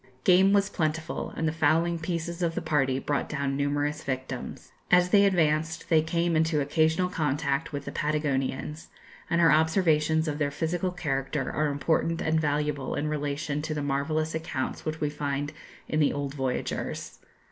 Game 0.23 0.51
was 0.51 0.67
plentiful, 0.67 1.29
and 1.37 1.47
the 1.47 1.51
fowling 1.51 1.99
pieces 1.99 2.41
of 2.41 2.55
the 2.55 2.61
party 2.63 2.97
brought 2.97 3.29
down 3.29 3.55
numerous 3.55 4.03
victims. 4.03 4.71
As 4.89 5.09
they 5.11 5.25
advanced 5.25 5.89
they 5.89 6.01
came 6.01 6.35
into 6.35 6.59
occasional 6.59 7.07
contact 7.07 7.71
with 7.71 7.85
the 7.85 7.91
Patagonians, 7.91 8.87
and 9.29 9.39
her 9.39 9.51
observations 9.51 10.27
of 10.27 10.39
their 10.39 10.49
physical 10.49 10.89
character 10.89 11.51
are 11.51 11.67
important 11.67 12.19
and 12.19 12.41
valuable 12.41 12.95
in 12.95 13.09
relation 13.09 13.61
to 13.61 13.75
the 13.75 13.83
marvellous 13.83 14.33
accounts 14.33 14.85
which 14.85 14.99
we 14.99 15.11
find 15.11 15.53
in 15.87 15.99
the 15.99 16.13
old 16.13 16.33
voyagers. 16.33 17.19